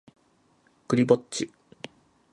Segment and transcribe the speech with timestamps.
[0.87, 1.51] クリぼっち